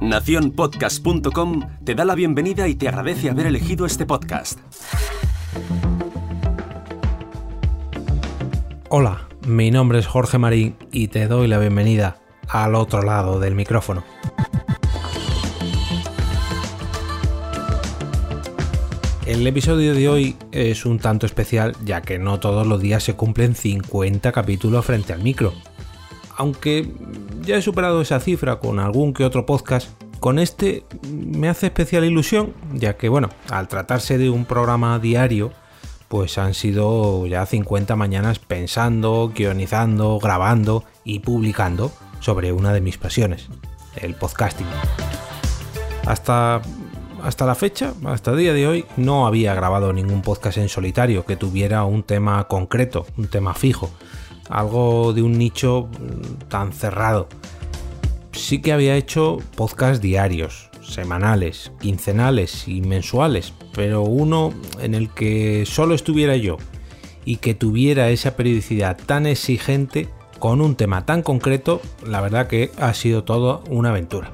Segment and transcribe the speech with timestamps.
[0.00, 4.58] Naciónpodcast.com te da la bienvenida y te agradece haber elegido este podcast.
[8.90, 12.18] Hola, mi nombre es Jorge Marín y te doy la bienvenida
[12.48, 14.04] al otro lado del micrófono.
[19.26, 23.16] El episodio de hoy es un tanto especial ya que no todos los días se
[23.16, 25.54] cumplen 50 capítulos frente al micro.
[26.36, 26.92] Aunque
[27.44, 29.88] ya he superado esa cifra con algún que otro podcast,
[30.20, 35.52] con este me hace especial ilusión ya que bueno, al tratarse de un programa diario,
[36.08, 42.98] pues han sido ya 50 mañanas pensando, guionizando, grabando y publicando sobre una de mis
[42.98, 43.48] pasiones,
[43.96, 44.66] el podcasting.
[46.06, 46.62] Hasta,
[47.22, 51.24] hasta la fecha, hasta el día de hoy, no había grabado ningún podcast en solitario
[51.24, 53.90] que tuviera un tema concreto, un tema fijo,
[54.48, 57.28] algo de un nicho mm, tan cerrado.
[58.32, 65.64] Sí que había hecho podcasts diarios, semanales, quincenales y mensuales, pero uno en el que
[65.66, 66.56] solo estuviera yo
[67.24, 72.70] y que tuviera esa periodicidad tan exigente con un tema tan concreto, la verdad que
[72.78, 74.30] ha sido todo una aventura.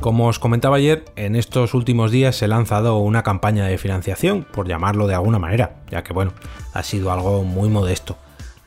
[0.00, 4.46] Como os comentaba ayer, en estos últimos días se ha lanzado una campaña de financiación,
[4.50, 6.32] por llamarlo de alguna manera, ya que bueno,
[6.72, 8.16] ha sido algo muy modesto.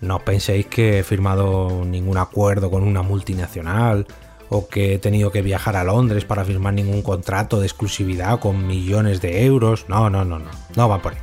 [0.04, 4.06] No penséis que he firmado ningún acuerdo con una multinacional
[4.50, 8.68] o que he tenido que viajar a Londres para firmar ningún contrato de exclusividad con
[8.68, 9.86] millones de euros.
[9.88, 11.20] No, no, no, no, no va por ahí.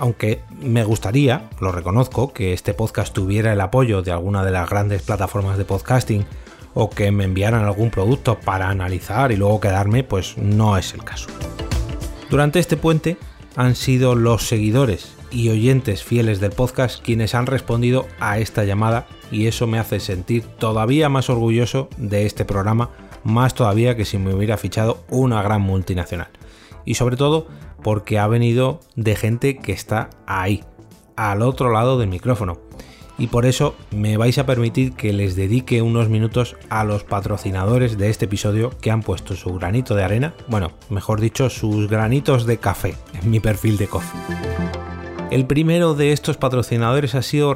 [0.00, 4.68] Aunque me gustaría, lo reconozco, que este podcast tuviera el apoyo de alguna de las
[4.68, 6.26] grandes plataformas de podcasting
[6.74, 11.04] o que me enviaran algún producto para analizar y luego quedarme, pues no es el
[11.04, 11.28] caso.
[12.30, 13.16] Durante este puente
[13.54, 19.06] han sido los seguidores y oyentes fieles del podcast quienes han respondido a esta llamada
[19.30, 22.90] y eso me hace sentir todavía más orgulloso de este programa,
[23.24, 26.28] más todavía que si me hubiera fichado una gran multinacional.
[26.84, 27.46] Y sobre todo
[27.82, 30.64] porque ha venido de gente que está ahí,
[31.16, 32.58] al otro lado del micrófono.
[33.18, 37.98] Y por eso me vais a permitir que les dedique unos minutos a los patrocinadores
[37.98, 42.46] de este episodio que han puesto su granito de arena, bueno, mejor dicho, sus granitos
[42.46, 44.91] de café en mi perfil de coffee.
[45.32, 47.54] El primero de estos patrocinadores ha sido,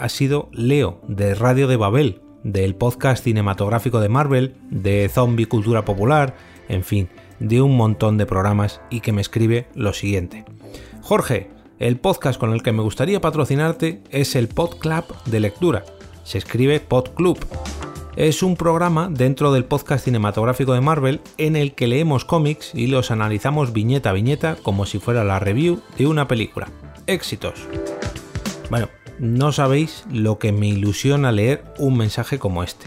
[0.00, 5.84] ha sido Leo, de Radio de Babel, del podcast cinematográfico de Marvel, de Zombie Cultura
[5.84, 6.36] Popular,
[6.68, 7.08] en fin,
[7.40, 10.44] de un montón de programas y que me escribe lo siguiente.
[11.02, 11.50] Jorge,
[11.80, 15.84] el podcast con el que me gustaría patrocinarte es el PodClub de lectura.
[16.22, 17.44] Se escribe PodClub.
[18.14, 22.86] Es un programa dentro del podcast cinematográfico de Marvel en el que leemos cómics y
[22.86, 26.68] los analizamos viñeta a viñeta como si fuera la review de una película
[27.06, 27.66] éxitos.
[28.70, 32.86] Bueno, no sabéis lo que me ilusiona leer un mensaje como este.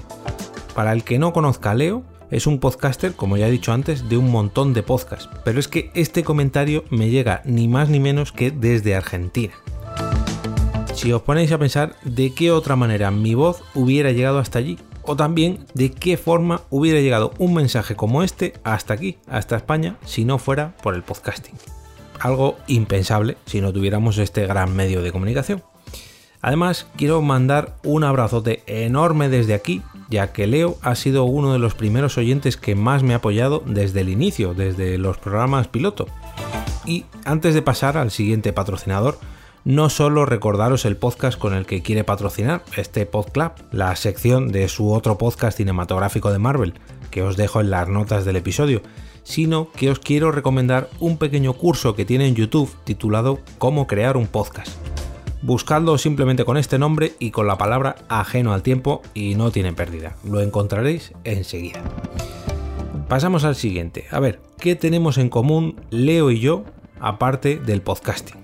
[0.75, 4.07] Para el que no conozca a Leo, es un podcaster, como ya he dicho antes,
[4.07, 7.99] de un montón de podcasts, pero es que este comentario me llega ni más ni
[7.99, 9.53] menos que desde Argentina.
[10.93, 14.77] Si os ponéis a pensar de qué otra manera mi voz hubiera llegado hasta allí,
[15.03, 19.97] o también de qué forma hubiera llegado un mensaje como este hasta aquí, hasta España,
[20.05, 21.55] si no fuera por el podcasting
[22.19, 25.63] algo impensable si no tuviéramos este gran medio de comunicación.
[26.41, 31.59] Además, quiero mandar un abrazote enorme desde aquí, ya que Leo ha sido uno de
[31.59, 36.07] los primeros oyentes que más me ha apoyado desde el inicio, desde los programas piloto.
[36.85, 39.19] Y antes de pasar al siguiente patrocinador,
[39.65, 44.69] no solo recordaros el podcast con el que quiere patrocinar este PodClub, la sección de
[44.69, 46.73] su otro podcast cinematográfico de Marvel,
[47.11, 48.81] que os dejo en las notas del episodio,
[49.29, 54.17] sino que os quiero recomendar un pequeño curso que tiene en YouTube titulado Cómo crear
[54.17, 54.71] un podcast.
[55.43, 59.71] Buscadlo simplemente con este nombre y con la palabra ajeno al tiempo y no tiene
[59.71, 60.15] pérdida.
[60.23, 61.83] Lo encontraréis enseguida.
[63.07, 64.05] Pasamos al siguiente.
[64.09, 66.63] A ver, ¿qué tenemos en común Leo y yo
[66.99, 68.39] aparte del podcasting?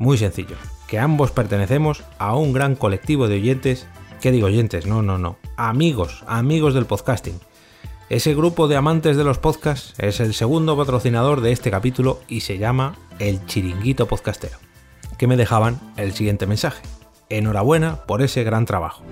[0.00, 0.56] Muy sencillo,
[0.88, 3.86] que ambos pertenecemos a un gran colectivo de oyentes,
[4.20, 4.86] ¿qué digo oyentes?
[4.86, 7.38] No, no, no, amigos, amigos del podcasting
[8.08, 12.42] ese grupo de amantes de los podcasts es el segundo patrocinador de este capítulo y
[12.42, 14.58] se llama El Chiringuito Podcastero,
[15.18, 16.82] que me dejaban el siguiente mensaje.
[17.30, 19.02] Enhorabuena por ese gran trabajo.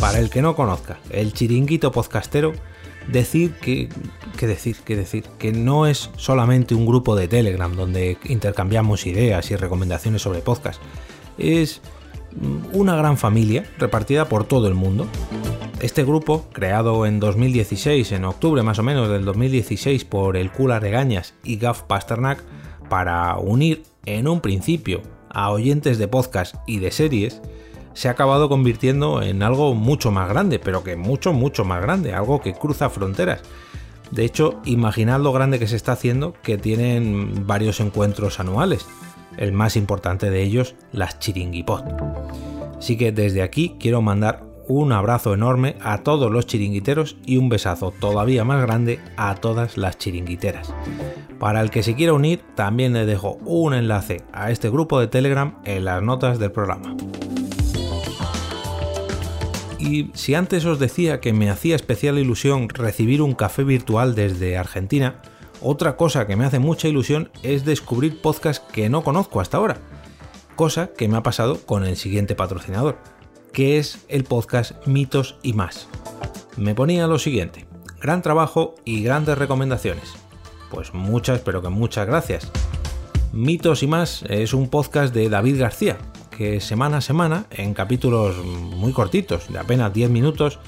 [0.00, 2.52] Para el que no conozca, el Chiringuito Podcastero,
[3.08, 3.88] decir que,
[4.38, 9.56] decir, que decir, que no es solamente un grupo de Telegram donde intercambiamos ideas y
[9.56, 10.82] recomendaciones sobre podcast.
[11.38, 11.80] Es
[12.74, 15.08] una gran familia repartida por todo el mundo
[15.80, 20.80] este grupo, creado en 2016, en octubre más o menos del 2016 por el Cula
[20.80, 22.42] Regañas y Gav Pasternak,
[22.88, 27.42] para unir en un principio a oyentes de podcast y de series,
[27.92, 32.14] se ha acabado convirtiendo en algo mucho más grande, pero que mucho, mucho más grande,
[32.14, 33.42] algo que cruza fronteras.
[34.10, 38.86] De hecho, imaginad lo grande que se está haciendo, que tienen varios encuentros anuales.
[39.36, 41.82] El más importante de ellos, las Chiringuipod.
[42.78, 47.48] Así que desde aquí quiero mandar un abrazo enorme a todos los chiringuiteros y un
[47.48, 50.72] besazo todavía más grande a todas las chiringuiteras.
[51.38, 55.06] Para el que se quiera unir, también le dejo un enlace a este grupo de
[55.06, 56.96] Telegram en las notas del programa.
[59.78, 64.56] Y si antes os decía que me hacía especial ilusión recibir un café virtual desde
[64.56, 65.20] Argentina,
[65.60, 69.78] otra cosa que me hace mucha ilusión es descubrir podcasts que no conozco hasta ahora.
[70.54, 72.98] Cosa que me ha pasado con el siguiente patrocinador,
[73.56, 75.88] que es el podcast Mitos y más.
[76.58, 77.64] Me ponía lo siguiente,
[77.98, 80.12] gran trabajo y grandes recomendaciones.
[80.70, 82.52] Pues muchas, pero que muchas gracias.
[83.32, 85.96] Mitos y más es un podcast de David García,
[86.36, 90.58] que semana a semana, en capítulos muy cortitos, de apenas 10 minutos,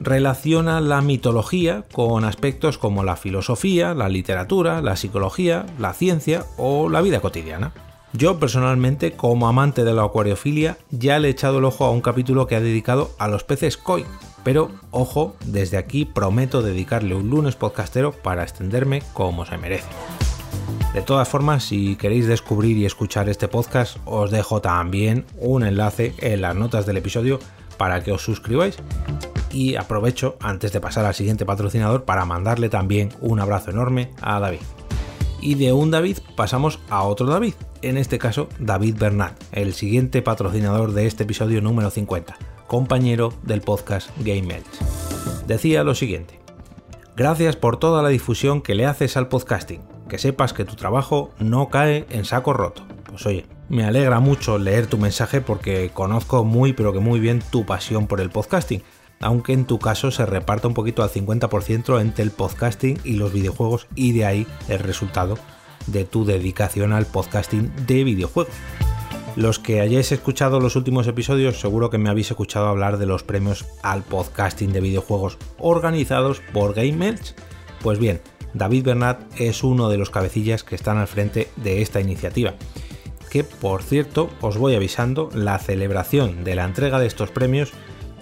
[0.00, 6.88] relaciona la mitología con aspectos como la filosofía, la literatura, la psicología, la ciencia o
[6.88, 7.72] la vida cotidiana.
[8.14, 12.02] Yo personalmente, como amante de la acuariofilia, ya le he echado el ojo a un
[12.02, 14.04] capítulo que ha dedicado a los peces koi,
[14.44, 19.88] pero ojo, desde aquí prometo dedicarle un lunes podcastero para extenderme como se merece.
[20.92, 26.14] De todas formas, si queréis descubrir y escuchar este podcast, os dejo también un enlace
[26.18, 27.38] en las notas del episodio
[27.78, 28.76] para que os suscribáis.
[29.50, 34.38] Y aprovecho, antes de pasar al siguiente patrocinador, para mandarle también un abrazo enorme a
[34.38, 34.60] David.
[35.42, 40.22] Y de un David pasamos a otro David, en este caso David Bernat, el siguiente
[40.22, 45.44] patrocinador de este episodio número 50, compañero del podcast Game Mails.
[45.48, 46.38] Decía lo siguiente.
[47.16, 51.30] Gracias por toda la difusión que le haces al podcasting que sepas que tu trabajo
[51.38, 52.82] no cae en saco roto.
[53.06, 57.42] Pues oye, me alegra mucho leer tu mensaje porque conozco muy pero que muy bien
[57.50, 58.82] tu pasión por el podcasting,
[59.22, 63.32] aunque en tu caso se reparta un poquito al 50% entre el podcasting y los
[63.32, 65.38] videojuegos y de ahí el resultado
[65.86, 68.52] de tu dedicación al podcasting de videojuegos.
[69.34, 73.22] Los que hayáis escuchado los últimos episodios seguro que me habéis escuchado hablar de los
[73.22, 77.14] premios al podcasting de videojuegos organizados por Game
[77.80, 78.20] Pues bien,
[78.52, 82.54] David Bernat es uno de los cabecillas que están al frente de esta iniciativa.
[83.30, 87.72] Que por cierto, os voy avisando, la celebración de la entrega de estos premios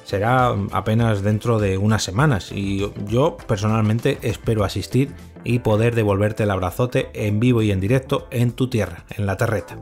[0.05, 5.13] será apenas dentro de unas semanas y yo personalmente espero asistir
[5.45, 9.37] y poder devolverte el abrazote en vivo y en directo en tu tierra, en la
[9.37, 9.79] terreta.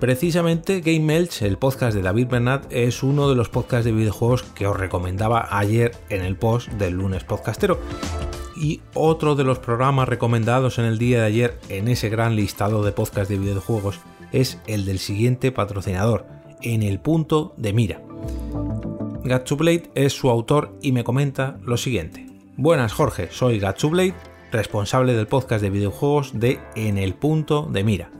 [0.00, 4.42] Precisamente Game Melch, el podcast de David Bernat, es uno de los podcasts de videojuegos
[4.42, 7.78] que os recomendaba ayer en el post del lunes podcastero
[8.56, 12.82] y otro de los programas recomendados en el día de ayer en ese gran listado
[12.82, 14.00] de podcast de videojuegos
[14.32, 16.26] es el del siguiente patrocinador,
[16.60, 18.00] En el punto de mira.
[19.24, 22.26] Gatsublade es su autor y me comenta lo siguiente.
[22.56, 24.14] Buenas Jorge, soy Gatsublade,
[24.52, 28.10] responsable del podcast de videojuegos de En el punto de mira.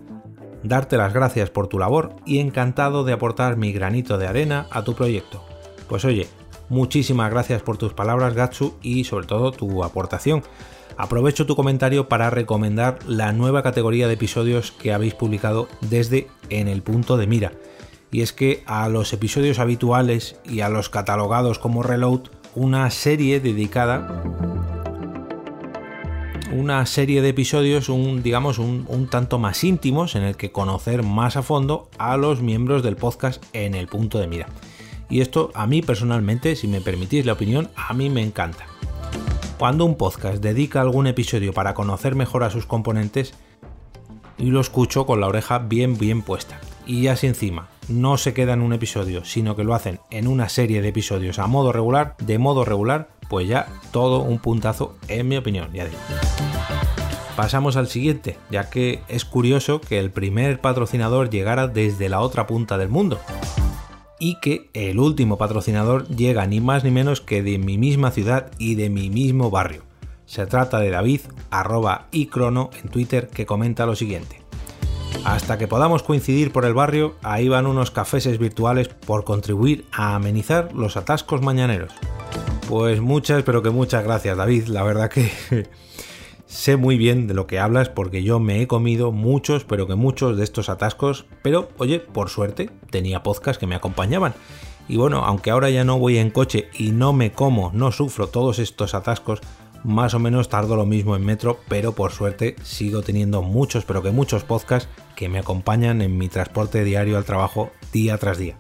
[0.63, 4.83] Darte las gracias por tu labor y encantado de aportar mi granito de arena a
[4.83, 5.45] tu proyecto.
[5.89, 6.27] Pues oye,
[6.69, 10.43] Muchísimas gracias por tus palabras, Gatsu, y sobre todo tu aportación.
[10.97, 16.69] Aprovecho tu comentario para recomendar la nueva categoría de episodios que habéis publicado desde En
[16.69, 17.53] el punto de mira.
[18.15, 22.21] Y es que a los episodios habituales y a los catalogados como Reload,
[22.55, 24.23] una serie dedicada
[26.53, 31.03] una serie de episodios, un, digamos, un, un, tanto más íntimos en el que conocer
[31.03, 34.47] más a fondo a los miembros del podcast en el punto de mira.
[35.11, 38.67] Y esto a mí personalmente, si me permitís la opinión, a mí me encanta.
[39.59, 43.35] Cuando un podcast dedica algún episodio para conocer mejor a sus componentes,
[44.39, 46.61] y lo escucho con la oreja bien bien puesta.
[46.87, 50.49] Y así encima, no se queda en un episodio, sino que lo hacen en una
[50.49, 55.29] serie de episodios a modo regular, de modo regular, pues ya todo un puntazo en
[55.29, 55.99] mi opinión, ya digo.
[57.37, 62.47] Pasamos al siguiente, ya que es curioso que el primer patrocinador llegara desde la otra
[62.47, 63.19] punta del mundo
[64.21, 68.53] y que el último patrocinador llega ni más ni menos que de mi misma ciudad
[68.59, 69.83] y de mi mismo barrio.
[70.27, 74.44] Se trata de David, arroba y crono en Twitter, que comenta lo siguiente.
[75.25, 80.15] Hasta que podamos coincidir por el barrio, ahí van unos cafeses virtuales por contribuir a
[80.15, 81.93] amenizar los atascos mañaneros.
[82.69, 85.31] Pues muchas, pero que muchas gracias David, la verdad que
[86.55, 89.97] Sé muy bien de lo que hablas porque yo me he comido muchos, pero que
[89.97, 94.35] muchos de estos atascos, pero oye, por suerte tenía podcasts que me acompañaban.
[94.87, 98.29] Y bueno, aunque ahora ya no voy en coche y no me como, no sufro
[98.29, 99.41] todos estos atascos,
[99.85, 104.03] más o menos tardo lo mismo en metro, pero por suerte sigo teniendo muchos, pero
[104.03, 108.57] que muchos podcasts que me acompañan en mi transporte diario al trabajo día tras día.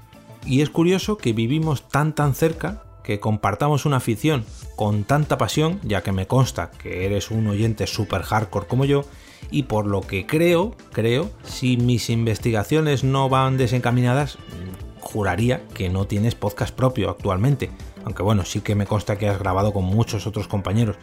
[0.47, 4.45] Y es curioso que vivimos tan tan cerca, que compartamos una afición
[4.77, 9.05] con tanta pasión, ya que me consta que eres un oyente super hardcore como yo,
[9.51, 14.39] y por lo que creo, creo, si mis investigaciones no van desencaminadas,
[15.01, 17.71] juraría que no tienes podcast propio actualmente.
[18.05, 20.97] Aunque bueno, sí que me consta que has grabado con muchos otros compañeros.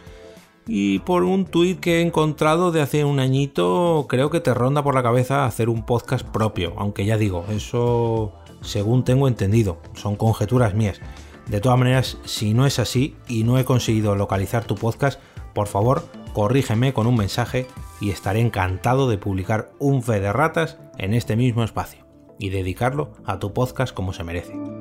[0.67, 4.83] Y por un tuit que he encontrado de hace un añito, creo que te ronda
[4.83, 6.73] por la cabeza hacer un podcast propio.
[6.77, 11.01] Aunque ya digo, eso según tengo entendido, son conjeturas mías.
[11.47, 15.19] De todas maneras, si no es así y no he conseguido localizar tu podcast,
[15.53, 17.67] por favor, corrígeme con un mensaje
[17.99, 22.05] y estaré encantado de publicar un fe de ratas en este mismo espacio
[22.39, 24.80] y dedicarlo a tu podcast como se merece.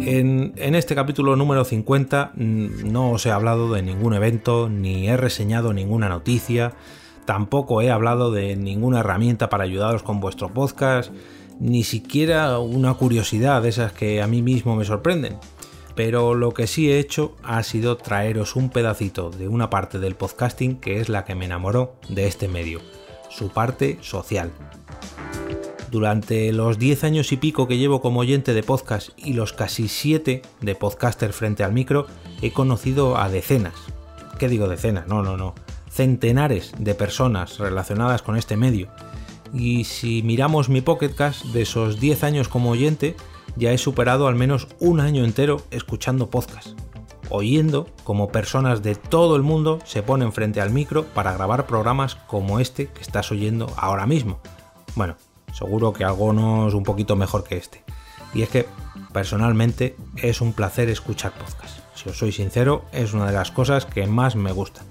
[0.00, 5.16] En, este capítulo número 50 mm, no os he hablado de ningún evento, ni he
[5.16, 6.74] reseñado ninguna noticia,
[7.24, 11.12] tampoco he hablado de ninguna herramienta para ayudaros con vuestro podcast,
[11.58, 15.38] ni siquiera una curiosidad de esas que a mí mismo me sorprenden.
[15.94, 20.14] Pero lo que sí he hecho ha sido traeros un pedacito de una parte del
[20.14, 22.80] podcasting que es la que me enamoró de este medio,
[23.30, 24.50] su parte social,
[25.90, 29.88] durante los 10 años y pico que llevo como oyente de podcast y los casi
[29.88, 32.06] 7 de podcaster frente al micro,
[32.42, 33.74] he conocido a decenas.
[34.38, 35.06] ¿Qué digo decenas?
[35.06, 35.54] No, no, no.
[35.90, 38.88] Centenares de personas relacionadas con este medio.
[39.54, 43.16] Y si miramos mi podcast, de esos 10 años como oyente,
[43.56, 46.78] ya he superado al menos un año entero escuchando podcast,
[47.30, 52.14] oyendo como personas de todo el mundo se ponen frente al micro para grabar programas
[52.14, 54.40] como este que estás oyendo ahora mismo.
[54.94, 55.16] Bueno,
[55.56, 57.82] seguro que algunos un poquito mejor que este.
[58.34, 58.66] Y es que
[59.12, 61.78] personalmente es un placer escuchar podcast.
[61.94, 64.82] Si os soy sincero, es una de las cosas que más me gusta.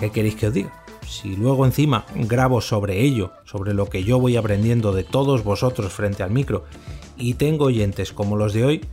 [0.00, 0.72] ¿Qué queréis que os diga?
[1.06, 5.92] Si luego encima grabo sobre ello, sobre lo que yo voy aprendiendo de todos vosotros
[5.92, 6.64] frente al micro,
[7.16, 8.84] y tengo oyentes como los de hoy,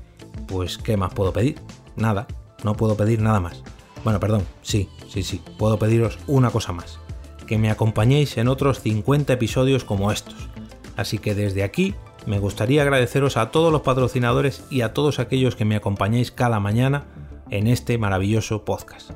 [0.48, 1.60] pues ¿qué más puedo pedir?
[1.96, 2.28] Nada,
[2.64, 3.64] no puedo pedir nada más.
[4.04, 7.00] Bueno, perdón, sí, sí, sí, puedo pediros una cosa más.
[7.48, 10.50] Que me acompañéis en otros 50 episodios como estos
[10.98, 15.56] Así que desde aquí me gustaría agradeceros a todos los patrocinadores y a todos aquellos
[15.56, 17.06] que me acompañáis cada mañana
[17.50, 19.12] en este maravilloso podcast.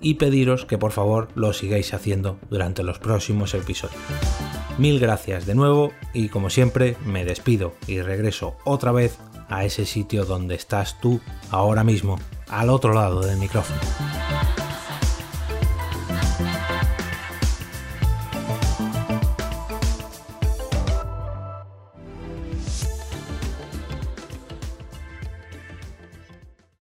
[0.00, 4.00] Y pediros que por favor lo sigáis haciendo durante los próximos episodios.
[4.78, 9.18] Mil gracias de nuevo y como siempre me despido y regreso otra vez
[9.50, 13.80] a ese sitio donde estás tú ahora mismo, al otro lado del micrófono.